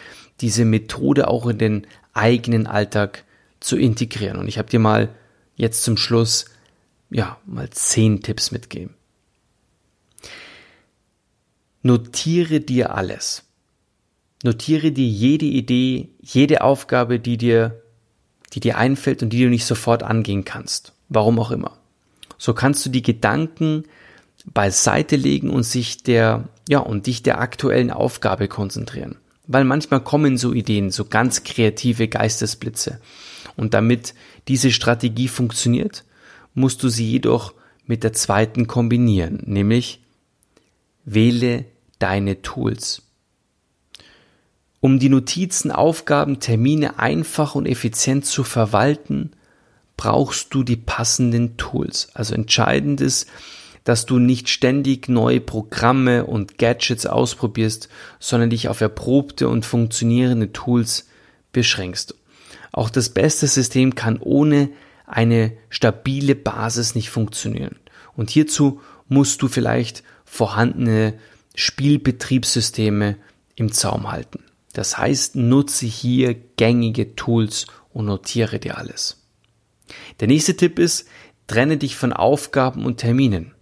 diese 0.42 0.66
Methode 0.66 1.28
auch 1.28 1.48
in 1.48 1.58
den 1.58 1.88
eigenen 2.14 2.68
Alltag 2.68 3.24
zu 3.60 3.78
integrieren. 3.78 4.38
Und 4.38 4.48
ich 4.48 4.58
habe 4.58 4.70
dir 4.70 4.80
mal 4.80 5.10
jetzt 5.56 5.84
zum 5.84 5.98
Schluss, 5.98 6.46
ja, 7.10 7.38
mal 7.46 7.70
zehn 7.70 8.22
Tipps 8.22 8.52
mitgeben. 8.52 8.97
Notiere 11.88 12.60
dir 12.60 12.94
alles. 12.96 13.44
Notiere 14.44 14.92
dir 14.92 15.08
jede 15.08 15.46
Idee, 15.46 16.10
jede 16.20 16.60
Aufgabe, 16.62 17.18
die 17.18 17.38
dir, 17.38 17.82
die 18.52 18.60
dir 18.60 18.78
einfällt 18.78 19.24
und 19.24 19.30
die 19.30 19.42
du 19.42 19.50
nicht 19.50 19.64
sofort 19.64 20.04
angehen 20.04 20.44
kannst. 20.44 20.92
Warum 21.08 21.40
auch 21.40 21.50
immer. 21.50 21.78
So 22.38 22.54
kannst 22.54 22.86
du 22.86 22.90
die 22.90 23.04
Gedanken 23.04 23.86
beiseite 24.46 25.16
legen 25.16 25.50
und 25.50 25.64
sich 25.64 26.04
der, 26.04 26.50
ja, 26.68 26.80
und 26.80 27.08
dich 27.08 27.24
der 27.24 27.40
aktuellen 27.40 27.90
Aufgabe 27.90 28.50
konzentrieren. 28.50 29.16
Weil 29.48 29.64
manchmal 29.64 30.02
kommen 30.02 30.38
so 30.38 30.52
Ideen, 30.52 30.92
so 30.92 31.06
ganz 31.06 31.46
kreative 31.46 32.10
Geistesblitze. 32.10 33.00
Und 33.56 33.74
damit 33.74 34.14
diese 34.50 34.72
Strategie 34.72 35.30
funktioniert, 35.30 36.04
musst 36.54 36.84
du 36.84 36.90
sie 36.90 37.10
jedoch 37.10 37.54
mit 37.86 38.04
der 38.04 38.12
zweiten 38.12 38.68
kombinieren, 38.68 39.42
nämlich 39.46 40.02
wähle 41.06 41.64
deine 42.00 42.42
Tools. 42.42 43.04
Um 44.80 45.00
die 45.00 45.10
Notizen, 45.10 45.72
Aufgaben, 45.72 46.40
Termine 46.40 47.00
einfach 47.00 47.56
und 47.56 47.66
effizient 47.66 48.26
zu 48.26 48.44
verwalten, 48.44 49.32
brauchst 49.98 50.54
du 50.54 50.64
die 50.64 50.76
passenden 50.76 51.58
Tools. 51.58 52.10
Also 52.14 52.36
entscheidend 52.36 53.02
ist, 53.02 53.28
dass 53.84 54.06
du 54.06 54.20
nicht 54.20 54.50
ständig 54.50 55.10
neue 55.10 55.40
Programme 55.40 56.26
und 56.26 56.58
Gadgets 56.58 57.06
ausprobierst, 57.06 57.90
sondern 58.20 58.50
dich 58.50 58.68
auf 58.68 58.82
erprobte 58.82 59.50
und 59.50 59.66
funktionierende 59.66 60.52
Tools 60.52 61.08
beschränkst. 61.54 62.14
Auch 62.72 62.90
das 62.90 63.10
beste 63.10 63.48
System 63.48 63.96
kann 63.96 64.20
ohne 64.20 64.70
eine 65.06 65.54
stabile 65.70 66.36
Basis 66.36 66.96
nicht 66.96 67.10
funktionieren. 67.10 67.78
Und 68.16 68.30
hierzu 68.30 68.82
musst 69.08 69.42
du 69.42 69.48
vielleicht 69.48 70.04
vorhandene 70.26 71.14
Spielbetriebssysteme 71.58 73.18
im 73.56 73.72
Zaum 73.74 74.12
halten. 74.12 74.44
Das 74.74 74.98
heißt, 74.98 75.36
nutze 75.36 75.88
hier 75.88 76.36
gängige 76.56 77.16
Tools 77.16 77.66
und 77.92 78.06
notiere 78.06 78.60
dir 78.60 78.78
alles. 78.78 79.24
Der 80.20 80.28
nächste 80.28 80.56
Tipp 80.56 80.78
ist, 80.78 81.08
trenne 81.48 81.78
dich 81.78 81.96
von 81.96 82.14
Aufgaben 82.14 82.86
und 82.86 82.98
Terminen. 82.98 83.56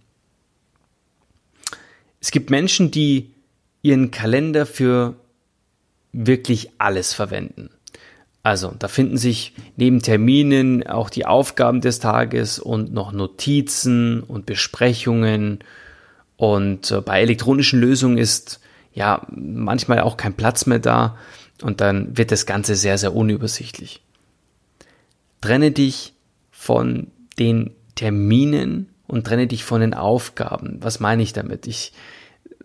Es 2.20 2.30
gibt 2.30 2.50
Menschen, 2.50 2.90
die 2.90 3.32
ihren 3.80 4.10
Kalender 4.10 4.66
für 4.66 5.16
wirklich 6.12 6.72
alles 6.76 7.14
verwenden. 7.14 7.70
Also, 8.42 8.74
da 8.78 8.88
finden 8.88 9.16
sich 9.16 9.54
neben 9.76 10.02
Terminen 10.02 10.86
auch 10.86 11.08
die 11.08 11.24
Aufgaben 11.24 11.80
des 11.80 11.98
Tages 11.98 12.58
und 12.58 12.92
noch 12.92 13.12
Notizen 13.12 14.22
und 14.22 14.44
Besprechungen. 14.44 15.60
Und 16.36 16.90
äh, 16.90 17.00
bei 17.00 17.20
elektronischen 17.20 17.80
Lösungen 17.80 18.18
ist 18.18 18.60
ja 18.92 19.26
manchmal 19.30 20.00
auch 20.00 20.16
kein 20.16 20.34
Platz 20.34 20.66
mehr 20.66 20.78
da 20.78 21.16
und 21.62 21.80
dann 21.80 22.16
wird 22.16 22.32
das 22.32 22.46
Ganze 22.46 22.76
sehr, 22.76 22.98
sehr 22.98 23.14
unübersichtlich. 23.14 24.02
Trenne 25.40 25.70
dich 25.70 26.14
von 26.50 27.08
den 27.38 27.70
Terminen 27.94 28.90
und 29.06 29.26
trenne 29.26 29.46
dich 29.46 29.64
von 29.64 29.80
den 29.80 29.94
Aufgaben. 29.94 30.78
Was 30.80 31.00
meine 31.00 31.22
ich 31.22 31.32
damit? 31.32 31.66
Ich, 31.66 31.92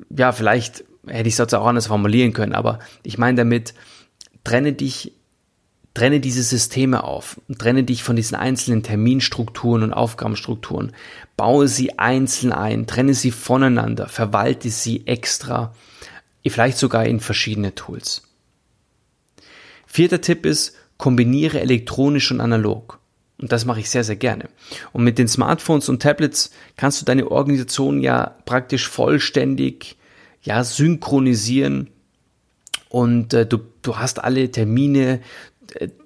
ja, 0.10 0.32
vielleicht 0.32 0.84
hätte 1.08 1.28
ich 1.28 1.40
es 1.40 1.54
auch 1.54 1.66
anders 1.66 1.88
formulieren 1.88 2.34
können, 2.34 2.54
aber 2.54 2.80
ich 3.04 3.18
meine 3.18 3.38
damit, 3.38 3.74
trenne 4.44 4.74
dich, 4.74 5.14
trenne 5.94 6.20
diese 6.20 6.44
Systeme 6.44 7.04
auf 7.04 7.40
trenne 7.60 7.84
dich 7.84 8.04
von 8.04 8.16
diesen 8.16 8.36
einzelnen 8.36 8.84
Terminstrukturen 8.84 9.84
und 9.84 9.94
Aufgabenstrukturen. 9.94 10.94
Baue 11.38 11.68
sie 11.68 12.00
einzeln 12.00 12.54
ein, 12.54 12.88
trenne 12.88 13.14
sie 13.14 13.32
voneinander, 13.32 14.08
verwalte 14.08 14.70
sie 14.70 15.06
extra, 15.08 15.74
vielleicht 16.48 16.78
sogar 16.78 17.06
in 17.06 17.20
verschiedene 17.20 17.76
Tools. 17.76 18.24
Vierter 19.86 20.22
Tipp 20.22 20.46
ist, 20.46 20.76
kombiniere 20.98 21.60
elektronisch 21.60 22.32
und 22.32 22.40
analog. 22.42 23.00
Und 23.42 23.52
das 23.52 23.66
mache 23.66 23.80
ich 23.80 23.90
sehr, 23.90 24.04
sehr 24.04 24.16
gerne. 24.16 24.50
Und 24.94 25.04
mit 25.04 25.18
den 25.18 25.28
Smartphones 25.28 25.90
und 25.90 26.02
Tablets 26.02 26.52
kannst 26.78 27.02
du 27.02 27.06
deine 27.06 27.30
Organisation 27.30 28.00
ja 28.00 28.36
praktisch 28.46 28.88
vollständig 28.88 29.98
ja, 30.44 30.64
synchronisieren. 30.64 31.90
Und 32.90 33.34
äh, 33.34 33.46
du, 33.48 33.60
du 33.82 33.98
hast 33.98 34.24
alle 34.24 34.52
Termine 34.52 35.22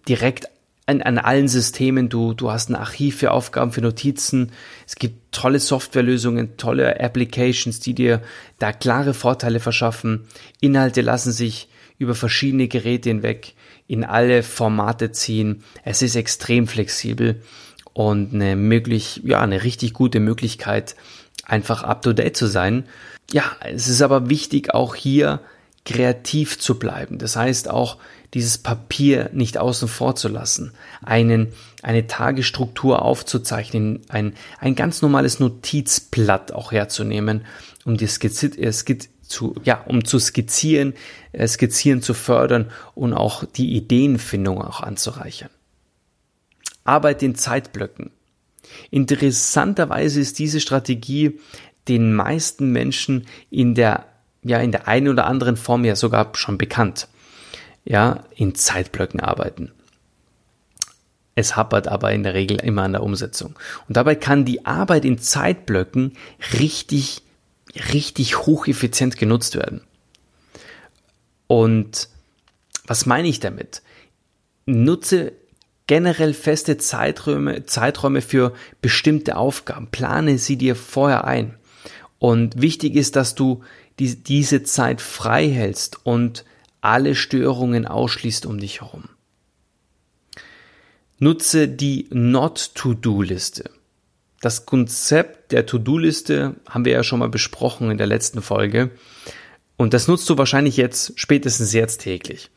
direkt 0.08 0.48
an, 0.86 1.02
an 1.02 1.18
allen 1.18 1.48
Systemen. 1.48 2.10
Du, 2.10 2.34
du 2.34 2.52
hast 2.52 2.70
ein 2.70 2.76
Archiv 2.76 3.18
für 3.18 3.32
Aufgaben, 3.32 3.72
für 3.72 3.82
Notizen. 3.82 4.52
Es 4.86 4.96
gibt 4.96 5.34
tolle 5.34 5.60
Softwarelösungen, 5.60 6.58
tolle 6.58 7.00
Applications, 7.00 7.80
die 7.80 7.94
dir 7.94 8.22
da 8.60 8.72
klare 8.72 9.14
Vorteile 9.14 9.60
verschaffen. 9.60 10.28
Inhalte 10.62 11.02
lassen 11.02 11.32
sich 11.32 11.70
über 11.98 12.16
verschiedene 12.16 12.68
Geräte 12.68 13.10
hinweg 13.10 13.54
in 13.88 14.04
alle 14.04 14.44
Formate 14.44 15.12
ziehen. 15.12 15.64
Es 15.84 16.02
ist 16.02 16.16
extrem 16.16 16.68
flexibel 16.68 17.42
und 17.94 18.34
eine 18.34 18.56
möglich, 18.56 19.22
ja, 19.24 19.42
eine 19.42 19.64
richtig 19.64 19.94
gute 19.94 20.20
Möglichkeit, 20.20 20.96
einfach 21.46 21.84
up 21.84 22.02
to 22.02 22.14
date 22.14 22.36
zu 22.36 22.48
sein. 22.48 22.86
Ja, 23.32 23.44
es 23.62 23.88
ist 23.88 24.02
aber 24.02 24.30
wichtig, 24.30 24.74
auch 24.74 24.96
hier 24.96 25.40
kreativ 25.86 26.60
zu 26.60 26.78
bleiben. 26.78 27.20
Das 27.20 27.36
heißt 27.36 27.70
auch, 27.70 27.98
dieses 28.36 28.58
Papier 28.58 29.30
nicht 29.34 29.58
außen 29.58 29.88
vor 29.88 30.16
zu 30.16 30.28
lassen, 30.28 30.74
einen, 31.02 31.54
eine 31.82 32.06
Tagesstruktur 32.06 33.02
aufzuzeichnen, 33.02 34.02
ein, 34.10 34.34
ein 34.60 34.76
ganz 34.76 35.02
normales 35.02 35.40
Notizblatt 35.40 36.52
auch 36.52 36.74
herzunehmen, 36.74 37.46
um 37.86 37.96
die 37.96 38.08
Skizze, 38.08 38.48
äh, 38.48 38.72
Skizze 38.72 39.08
zu, 39.22 39.56
ja, 39.64 39.82
um 39.86 40.06
zu 40.06 40.20
skizzieren, 40.20 40.94
äh, 41.32 41.48
skizzieren 41.48 42.02
zu 42.02 42.14
fördern 42.14 42.70
und 42.94 43.14
auch 43.14 43.46
die 43.46 43.74
Ideenfindung 43.74 44.62
auch 44.62 44.82
anzureichern. 44.82 45.50
Arbeit 46.84 47.24
in 47.24 47.36
Zeitblöcken. 47.36 48.12
Interessanterweise 48.92 50.20
ist 50.20 50.38
diese 50.40 50.60
Strategie 50.60 51.40
den 51.88 52.14
meisten 52.14 52.72
Menschen 52.72 53.28
in 53.50 53.76
der, 53.76 54.06
ja, 54.44 54.60
in 54.60 54.72
der 54.72 54.88
einen 54.90 55.08
oder 55.08 55.26
anderen 55.26 55.56
Form 55.56 55.86
ja 55.86 55.96
sogar 55.96 56.32
schon 56.36 56.58
bekannt. 56.58 57.08
Ja, 57.86 58.26
in 58.36 58.56
Zeitblöcken 58.56 59.20
arbeiten. 59.20 59.72
Es 61.36 61.56
happert 61.56 61.88
aber 61.88 62.12
in 62.14 62.24
der 62.24 62.34
Regel 62.34 62.58
immer 62.58 62.84
an 62.84 62.94
der 62.94 63.04
Umsetzung. 63.04 63.56
Und 63.88 63.98
dabei 63.98 64.16
kann 64.16 64.46
die 64.46 64.66
Arbeit 64.66 65.06
in 65.06 65.20
Zeitblöcken 65.20 66.14
richtig, 66.58 67.22
richtig 67.94 68.38
hocheffizient 68.40 69.18
genutzt 69.18 69.56
werden. 69.56 69.82
Und 71.48 72.10
was 72.88 73.06
meine 73.06 73.28
ich 73.28 73.40
damit? 73.40 73.82
Nutze 74.66 75.34
generell 75.88 76.34
feste 76.34 76.78
Zeiträume, 76.78 77.66
Zeiträume 77.66 78.22
für 78.22 78.54
bestimmte 78.82 79.38
Aufgaben. 79.38 79.88
Plane 79.88 80.38
sie 80.38 80.58
dir 80.58 80.76
vorher 80.76 81.26
ein. 81.26 81.56
Und 82.18 82.62
wichtig 82.62 82.96
ist, 82.96 83.16
dass 83.16 83.36
du 83.36 83.64
die, 84.00 84.16
diese 84.16 84.64
Zeit 84.64 85.02
frei 85.02 85.48
hältst 85.50 86.06
und 86.06 86.46
alle 86.86 87.16
Störungen 87.16 87.88
ausschließt 87.88 88.46
um 88.46 88.60
dich 88.60 88.82
herum. 88.82 89.06
Nutze 91.18 91.68
die 91.68 92.08
Not-To-Do-Liste. 92.12 93.72
Das 94.40 94.68
Konzept 94.68 95.52
der 95.52 95.66
To-Do-Liste 95.66 96.58
haben 96.70 96.86
wir 96.86 96.92
ja 96.92 97.04
schon 97.04 97.20
mal 97.20 97.30
besprochen 97.30 97.90
in 97.90 97.98
der 97.98 98.06
letzten 98.06 98.44
Folge. 98.44 98.92
Und 99.78 99.96
das 99.96 100.08
nutzt 100.08 100.30
du 100.30 100.38
wahrscheinlich 100.38 100.78
jetzt 100.78 101.14
spätestens 101.20 101.74
jetzt 101.74 102.02
täglich. 102.02 102.52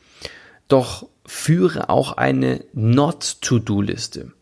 Doch 0.69 1.09
führe 1.25 1.89
auch 1.89 2.13
eine 2.13 2.65
Not-To-Do-Liste. 2.75 4.33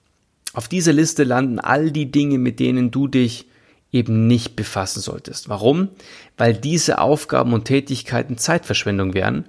Auf 0.52 0.66
dieser 0.66 0.94
Liste 0.94 1.22
landen 1.22 1.60
all 1.60 1.92
die 1.92 2.10
Dinge, 2.10 2.38
mit 2.38 2.58
denen 2.58 2.90
du 2.90 3.06
dich 3.06 3.46
eben 3.92 4.26
nicht 4.26 4.56
befassen 4.56 5.00
solltest. 5.00 5.48
Warum? 5.48 5.90
Weil 6.36 6.54
diese 6.54 6.98
Aufgaben 6.98 7.52
und 7.52 7.66
Tätigkeiten 7.66 8.36
Zeitverschwendung 8.36 9.14
wären 9.14 9.44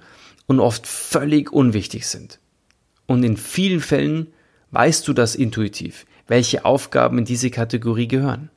und 0.48 0.58
oft 0.58 0.88
völlig 0.88 1.52
unwichtig 1.52 2.08
sind. 2.08 2.40
Und 3.06 3.22
in 3.22 3.36
vielen 3.36 3.80
Fällen 3.80 4.26
weißt 4.72 5.06
du 5.06 5.12
das 5.12 5.36
intuitiv, 5.36 6.04
welche 6.26 6.64
Aufgaben 6.64 7.18
in 7.18 7.24
diese 7.24 7.50
Kategorie 7.50 8.08
gehören. 8.08 8.50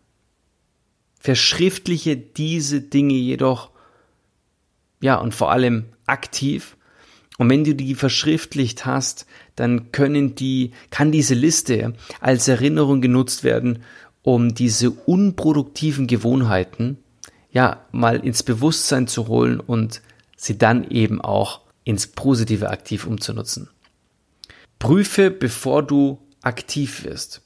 Verschriftliche 1.19 2.17
diese 2.17 2.81
Dinge 2.81 3.13
jedoch, 3.13 3.69
ja, 5.01 5.17
und 5.17 5.35
vor 5.35 5.51
allem 5.51 5.85
aktiv 6.07 6.75
und 7.41 7.49
wenn 7.49 7.63
du 7.63 7.73
die 7.73 7.95
verschriftlicht 7.95 8.85
hast, 8.85 9.25
dann 9.55 9.91
können 9.91 10.35
die, 10.35 10.73
kann 10.91 11.11
diese 11.11 11.33
Liste 11.33 11.93
als 12.19 12.47
Erinnerung 12.47 13.01
genutzt 13.01 13.43
werden, 13.43 13.79
um 14.21 14.53
diese 14.53 14.91
unproduktiven 14.91 16.05
Gewohnheiten, 16.05 16.99
ja, 17.51 17.83
mal 17.91 18.19
ins 18.19 18.43
Bewusstsein 18.43 19.07
zu 19.07 19.27
holen 19.27 19.59
und 19.59 20.03
sie 20.37 20.59
dann 20.59 20.87
eben 20.91 21.19
auch 21.19 21.61
ins 21.83 22.07
Positive 22.07 22.69
aktiv 22.69 23.05
umzunutzen. 23.05 23.69
Prüfe, 24.79 25.31
bevor 25.31 25.83
du 25.83 26.19
aktiv 26.41 27.03
wirst. 27.03 27.41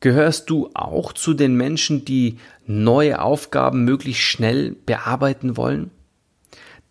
Gehörst 0.00 0.50
du 0.50 0.70
auch 0.74 1.12
zu 1.12 1.34
den 1.34 1.54
Menschen, 1.54 2.04
die 2.04 2.38
neue 2.66 3.20
Aufgaben 3.20 3.84
möglichst 3.84 4.22
schnell 4.22 4.76
bearbeiten 4.86 5.56
wollen? 5.56 5.90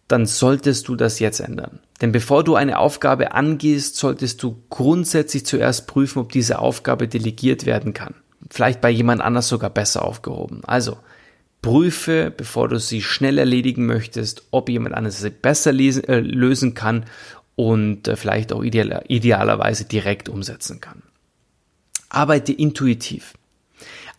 Dann 0.07 0.25
solltest 0.25 0.88
du 0.88 0.95
das 0.95 1.19
jetzt 1.19 1.39
ändern. 1.39 1.80
Denn 2.01 2.12
bevor 2.12 2.43
du 2.43 2.56
eine 2.56 2.78
Aufgabe 2.78 3.32
angehst, 3.32 3.95
solltest 3.95 4.43
du 4.43 4.62
grundsätzlich 4.69 5.45
zuerst 5.45 5.88
prüfen, 5.88 6.19
ob 6.19 6.32
diese 6.32 6.60
Aufgabe 6.60 7.08
delegiert 7.08 7.65
werden 7.65 7.93
kann. 7.93 8.15
Vielleicht 8.51 8.82
bei 8.82 8.89
jemand 8.89 9.21
anders 9.21 9.47
sogar 9.47 9.69
besser 9.69 10.04
aufgehoben. 10.04 10.62
Also, 10.65 10.97
prüfe, 11.65 12.32
bevor 12.36 12.67
du 12.67 12.80
sie 12.80 13.01
schnell 13.01 13.39
erledigen 13.39 13.88
möchtest, 13.88 14.43
ob 14.51 14.69
jemand 14.69 14.93
anderes 14.93 15.19
sie 15.19 15.32
besser 15.32 15.71
lesen, 15.71 16.04
äh, 16.04 16.19
lösen 16.19 16.75
kann 16.75 17.06
und 17.56 18.08
äh, 18.08 18.15
vielleicht 18.15 18.54
auch 18.54 18.63
ideal, 18.63 19.04
idealerweise 19.08 19.86
direkt 19.86 20.30
umsetzen 20.30 20.80
kann. 20.80 21.01
Arbeite 22.08 22.54
intuitiv. 22.54 23.34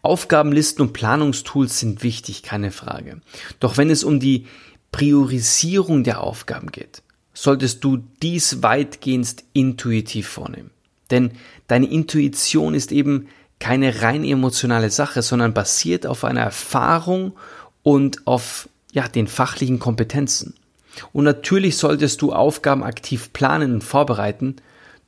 Aufgabenlisten 0.03 0.85
und 0.85 0.93
Planungstools 0.93 1.79
sind 1.79 2.03
wichtig, 2.03 2.43
keine 2.43 2.73
Frage. 2.73 3.21
Doch 3.61 3.77
wenn 3.77 3.91
es 3.91 4.03
um 4.03 4.19
die 4.19 4.47
Priorisierung 4.91 6.03
der 6.03 6.23
Aufgaben 6.23 6.73
geht, 6.73 7.05
solltest 7.33 7.85
du 7.85 7.99
dies 8.25 8.65
weitgehend 8.65 9.45
intuitiv 9.53 10.27
vornehmen. 10.27 10.71
Denn 11.13 11.31
deine 11.69 11.87
Intuition 11.87 12.75
ist 12.75 12.91
eben 12.91 13.29
keine 13.59 14.03
rein 14.03 14.25
emotionale 14.25 14.91
Sache, 14.91 15.23
sondern 15.23 15.55
basiert 15.55 16.07
auf 16.07 16.25
einer 16.25 16.43
Erfahrung 16.43 17.33
und 17.83 18.27
auf 18.27 18.69
ja, 18.93 19.09
den 19.09 19.27
fachlichen 19.27 19.79
Kompetenzen. 19.79 20.55
Und 21.13 21.25
natürlich 21.25 21.77
solltest 21.77 22.23
du 22.23 22.33
Aufgaben 22.33 22.83
aktiv 22.83 23.33
planen 23.33 23.75
und 23.75 23.85
vorbereiten, 23.85 24.57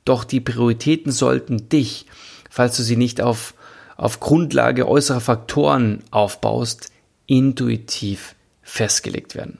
doch 0.05 0.23
die 0.23 0.39
Prioritäten 0.39 1.11
sollten 1.11 1.69
dich, 1.69 2.05
falls 2.49 2.77
du 2.77 2.83
sie 2.83 2.95
nicht 2.95 3.21
auf, 3.21 3.53
auf 3.97 4.19
Grundlage 4.19 4.87
äußerer 4.87 5.21
Faktoren 5.21 6.03
aufbaust, 6.11 6.91
intuitiv 7.25 8.35
festgelegt 8.61 9.35
werden. 9.35 9.59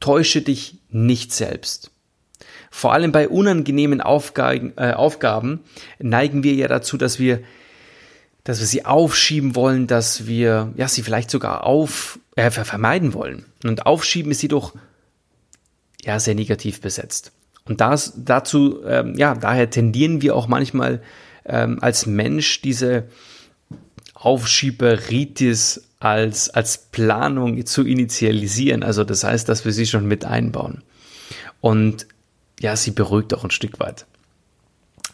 Täusche 0.00 0.42
dich 0.42 0.78
nicht 0.90 1.32
selbst. 1.32 1.90
Vor 2.70 2.92
allem 2.92 3.12
bei 3.12 3.28
unangenehmen 3.28 4.00
Aufgaben, 4.00 4.72
äh, 4.76 4.92
Aufgaben 4.92 5.60
neigen 5.98 6.42
wir 6.42 6.54
ja 6.54 6.68
dazu, 6.68 6.96
dass 6.96 7.18
wir, 7.18 7.40
dass 8.44 8.60
wir 8.60 8.66
sie 8.66 8.84
aufschieben 8.84 9.54
wollen, 9.56 9.86
dass 9.86 10.26
wir 10.26 10.72
ja 10.76 10.86
sie 10.86 11.02
vielleicht 11.02 11.30
sogar 11.30 11.64
auf 11.64 12.18
äh, 12.36 12.50
vermeiden 12.50 13.14
wollen. 13.14 13.46
Und 13.64 13.86
aufschieben 13.86 14.30
ist 14.30 14.42
jedoch 14.42 14.74
ja 16.02 16.20
sehr 16.20 16.34
negativ 16.34 16.80
besetzt. 16.80 17.32
Und 17.64 17.80
das, 17.80 18.12
dazu, 18.16 18.84
ähm, 18.84 19.14
ja, 19.16 19.34
daher 19.34 19.70
tendieren 19.70 20.20
wir 20.20 20.36
auch 20.36 20.46
manchmal 20.46 21.02
ähm, 21.46 21.78
als 21.80 22.04
Mensch 22.04 22.60
diese 22.60 23.04
Aufschieberitis 24.12 25.88
als, 26.04 26.50
als 26.50 26.76
Planung 26.76 27.64
zu 27.64 27.82
initialisieren. 27.82 28.82
Also 28.82 29.04
das 29.04 29.24
heißt, 29.24 29.48
dass 29.48 29.64
wir 29.64 29.72
sie 29.72 29.86
schon 29.86 30.06
mit 30.06 30.26
einbauen. 30.26 30.82
Und 31.62 32.06
ja, 32.60 32.76
sie 32.76 32.90
beruhigt 32.90 33.32
auch 33.32 33.42
ein 33.42 33.50
Stück 33.50 33.80
weit. 33.80 34.04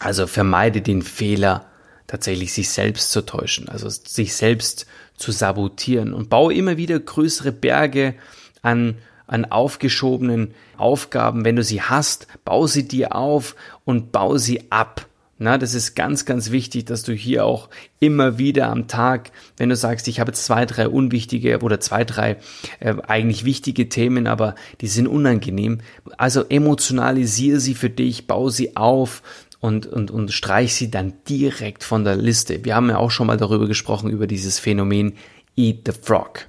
Also 0.01 0.27
vermeide 0.27 0.81
den 0.81 1.03
Fehler, 1.03 1.70
tatsächlich 2.11 2.53
sich 2.53 2.71
selbst 2.71 3.13
zu 3.13 3.25
täuschen, 3.25 3.69
also 3.69 3.89
sich 3.89 4.35
selbst 4.35 4.87
zu 5.17 5.31
sabotieren 5.31 6.13
und 6.13 6.29
baue 6.29 6.53
immer 6.53 6.77
wieder 6.77 6.99
größere 6.99 7.53
Berge 7.53 8.17
an, 8.63 8.97
an 9.29 9.45
aufgeschobenen 9.45 10.53
Aufgaben. 10.77 11.45
Wenn 11.45 11.55
du 11.55 11.63
sie 11.63 11.83
hast, 11.83 12.27
baue 12.45 12.67
sie 12.67 12.89
dir 12.89 13.15
auf 13.15 13.55
und 13.85 14.11
baue 14.11 14.41
sie 14.41 14.73
ab. 14.73 15.07
Na, 15.39 15.57
das 15.57 15.73
ist 15.73 15.95
ganz, 15.95 16.25
ganz 16.25 16.51
wichtig, 16.51 16.85
dass 16.85 17.05
du 17.05 17.13
hier 17.13 17.47
auch 17.47 17.71
immer 18.01 18.39
wieder 18.39 18.69
am 18.69 18.89
Tag, 18.89 19.31
wenn 19.57 19.69
du 19.69 19.77
sagst, 19.77 20.09
ich 20.09 20.19
habe 20.21 20.33
zwei, 20.33 20.67
drei 20.67 20.89
unwichtige 20.89 21.61
oder 21.61 21.81
zwei, 21.81 22.05
drei 22.05 22.39
äh, 22.81 22.97
eigentlich 23.07 23.45
wichtige 23.45 23.89
Themen, 23.89 24.27
aber 24.27 24.55
die 24.81 24.89
sind 24.89 25.07
unangenehm. 25.07 25.79
Also 26.19 26.45
emotionalisiere 26.47 27.61
sie 27.61 27.75
für 27.75 27.89
dich, 27.89 28.27
baue 28.27 28.51
sie 28.51 28.77
auf 28.77 29.23
und, 29.61 29.87
und, 29.87 30.11
und 30.11 30.33
streich 30.33 30.75
sie 30.75 30.91
dann 30.91 31.13
direkt 31.29 31.85
von 31.85 32.05
der 32.05 32.17
Liste. 32.17 32.65
Wir 32.65 32.75
haben 32.75 32.89
ja 32.89 32.97
auch 32.97 33.11
schon 33.11 33.27
mal 33.27 33.37
darüber 33.37 33.67
gesprochen, 33.67 34.11
über 34.11 34.27
dieses 34.27 34.59
Phänomen 34.59 35.15
Eat 35.57 35.83
the 35.87 35.93
Frog. 35.93 36.47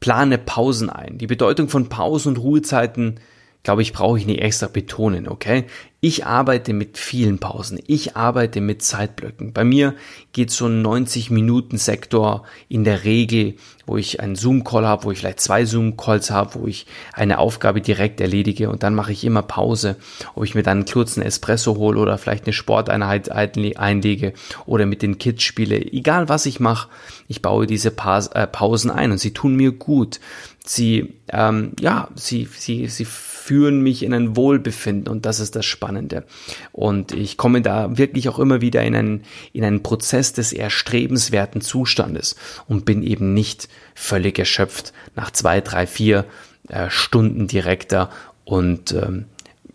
Plane 0.00 0.38
Pausen 0.38 0.90
ein. 0.90 1.18
Die 1.18 1.26
Bedeutung 1.26 1.68
von 1.68 1.88
Pausen 1.88 2.30
und 2.30 2.38
Ruhezeiten 2.38 3.20
glaube 3.62 3.82
ich, 3.82 3.92
brauche 3.92 4.18
ich 4.18 4.26
nicht 4.26 4.40
extra 4.40 4.66
betonen, 4.66 5.28
okay? 5.28 5.66
Ich 6.04 6.26
arbeite 6.26 6.72
mit 6.72 6.98
vielen 6.98 7.38
Pausen. 7.38 7.78
Ich 7.86 8.16
arbeite 8.16 8.60
mit 8.60 8.82
Zeitblöcken. 8.82 9.52
Bei 9.52 9.62
mir 9.62 9.94
geht 10.32 10.50
so 10.50 10.66
ein 10.66 10.84
90-Minuten-Sektor 10.84 12.42
in 12.68 12.82
der 12.82 13.04
Regel, 13.04 13.54
wo 13.86 13.96
ich 13.96 14.18
einen 14.18 14.34
Zoom-Call 14.34 14.84
habe, 14.84 15.04
wo 15.04 15.12
ich 15.12 15.20
vielleicht 15.20 15.38
zwei 15.38 15.64
Zoom-Calls 15.64 16.32
habe, 16.32 16.56
wo 16.56 16.66
ich 16.66 16.86
eine 17.12 17.38
Aufgabe 17.38 17.80
direkt 17.80 18.20
erledige 18.20 18.68
und 18.68 18.82
dann 18.82 18.96
mache 18.96 19.12
ich 19.12 19.22
immer 19.24 19.42
Pause, 19.42 19.94
ob 20.34 20.42
ich 20.42 20.56
mir 20.56 20.64
dann 20.64 20.78
einen 20.78 20.86
kurzen 20.86 21.22
Espresso 21.22 21.76
hole 21.76 22.00
oder 22.00 22.18
vielleicht 22.18 22.46
eine 22.46 22.52
Sporteinheit 22.52 23.30
einlege 23.30 24.32
oder 24.66 24.86
mit 24.86 25.02
den 25.02 25.18
Kids 25.18 25.44
spiele. 25.44 25.80
Egal 25.80 26.28
was 26.28 26.46
ich 26.46 26.58
mache, 26.58 26.88
ich 27.28 27.42
baue 27.42 27.68
diese 27.68 27.90
äh, 27.90 28.46
Pausen 28.48 28.90
ein 28.90 29.12
und 29.12 29.18
sie 29.18 29.32
tun 29.32 29.54
mir 29.54 29.70
gut. 29.70 30.18
Sie, 30.64 31.14
ähm, 31.28 31.72
ja, 31.80 32.08
sie, 32.16 32.48
sie, 32.56 32.88
sie 32.88 33.04
führen 33.42 33.80
mich 33.80 34.04
in 34.04 34.14
ein 34.14 34.36
Wohlbefinden 34.36 35.12
und 35.12 35.26
das 35.26 35.40
ist 35.40 35.56
das 35.56 35.66
Spannende. 35.66 36.24
Und 36.70 37.10
ich 37.10 37.36
komme 37.36 37.60
da 37.60 37.98
wirklich 37.98 38.28
auch 38.28 38.38
immer 38.38 38.60
wieder 38.60 38.84
in 38.84 38.94
einen, 38.94 39.24
in 39.52 39.64
einen 39.64 39.82
Prozess 39.82 40.32
des 40.32 40.52
erstrebenswerten 40.52 41.60
Zustandes 41.60 42.36
und 42.68 42.84
bin 42.84 43.02
eben 43.02 43.34
nicht 43.34 43.68
völlig 43.96 44.38
erschöpft 44.38 44.92
nach 45.16 45.32
zwei, 45.32 45.60
drei, 45.60 45.88
vier 45.88 46.24
äh, 46.68 46.88
Stunden 46.88 47.48
direkter 47.48 48.10
und 48.44 48.92
ähm, 48.92 49.24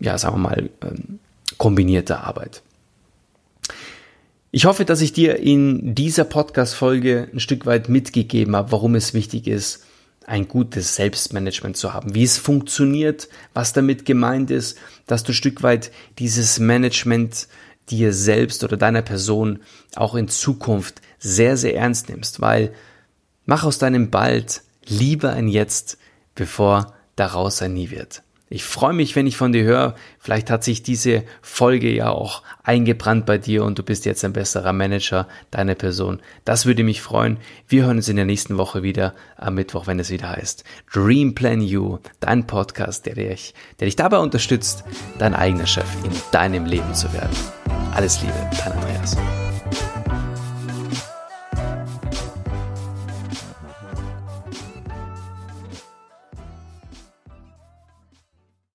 ja, 0.00 0.16
sagen 0.16 0.36
wir 0.36 0.48
mal, 0.48 0.70
ähm, 0.82 1.18
kombinierter 1.58 2.24
Arbeit. 2.24 2.62
Ich 4.50 4.64
hoffe, 4.64 4.86
dass 4.86 5.02
ich 5.02 5.12
dir 5.12 5.36
in 5.36 5.94
dieser 5.94 6.24
Podcast-Folge 6.24 7.28
ein 7.34 7.40
Stück 7.40 7.66
weit 7.66 7.90
mitgegeben 7.90 8.56
habe, 8.56 8.72
warum 8.72 8.94
es 8.94 9.12
wichtig 9.12 9.46
ist, 9.46 9.84
ein 10.28 10.46
gutes 10.46 10.94
Selbstmanagement 10.96 11.76
zu 11.76 11.94
haben, 11.94 12.14
wie 12.14 12.22
es 12.22 12.36
funktioniert, 12.36 13.28
was 13.54 13.72
damit 13.72 14.04
gemeint 14.04 14.50
ist, 14.50 14.78
dass 15.06 15.24
du 15.24 15.32
ein 15.32 15.34
Stück 15.34 15.62
weit 15.62 15.90
dieses 16.18 16.58
Management 16.58 17.48
dir 17.88 18.12
selbst 18.12 18.62
oder 18.62 18.76
deiner 18.76 19.00
Person 19.00 19.60
auch 19.96 20.14
in 20.14 20.28
Zukunft 20.28 21.00
sehr, 21.18 21.56
sehr 21.56 21.74
ernst 21.74 22.10
nimmst, 22.10 22.42
weil 22.42 22.74
mach 23.46 23.64
aus 23.64 23.78
deinem 23.78 24.10
Bald 24.10 24.62
lieber 24.84 25.32
ein 25.32 25.48
Jetzt, 25.48 25.96
bevor 26.34 26.94
daraus 27.16 27.62
ein 27.62 27.72
Nie 27.72 27.90
wird. 27.90 28.22
Ich 28.50 28.64
freue 28.64 28.94
mich, 28.94 29.14
wenn 29.14 29.26
ich 29.26 29.36
von 29.36 29.52
dir 29.52 29.64
höre. 29.64 29.94
Vielleicht 30.18 30.50
hat 30.50 30.64
sich 30.64 30.82
diese 30.82 31.22
Folge 31.42 31.92
ja 31.92 32.08
auch 32.10 32.42
eingebrannt 32.62 33.26
bei 33.26 33.36
dir 33.38 33.64
und 33.64 33.78
du 33.78 33.82
bist 33.82 34.06
jetzt 34.06 34.24
ein 34.24 34.32
besserer 34.32 34.72
Manager 34.72 35.28
deiner 35.50 35.74
Person. 35.74 36.20
Das 36.44 36.64
würde 36.64 36.84
mich 36.84 37.02
freuen. 37.02 37.38
Wir 37.66 37.84
hören 37.84 37.98
uns 37.98 38.08
in 38.08 38.16
der 38.16 38.24
nächsten 38.24 38.56
Woche 38.56 38.82
wieder 38.82 39.14
am 39.36 39.54
Mittwoch, 39.54 39.86
wenn 39.86 39.98
es 39.98 40.10
wieder 40.10 40.30
heißt 40.30 40.64
Dream 40.92 41.34
Plan 41.34 41.60
You, 41.60 41.98
dein 42.20 42.46
Podcast, 42.46 43.06
der 43.06 43.16
dich, 43.16 43.54
der 43.80 43.86
dich 43.86 43.96
dabei 43.96 44.18
unterstützt, 44.18 44.84
dein 45.18 45.34
eigener 45.34 45.66
Chef 45.66 45.88
in 46.04 46.12
deinem 46.32 46.64
Leben 46.64 46.94
zu 46.94 47.12
werden. 47.12 47.36
Alles 47.94 48.20
Liebe, 48.22 48.34
dein 48.64 48.72
Andreas. 48.72 49.16